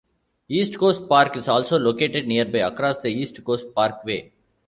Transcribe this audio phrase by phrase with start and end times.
[0.49, 4.31] East Coast Park is also located nearby, across the East Coast Parkway.